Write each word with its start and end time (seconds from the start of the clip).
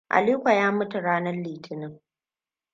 Aliko 0.09 0.49
ya 0.51 0.71
mutu 0.71 0.99
ranar 1.01 1.33
Litinin. 1.35 1.99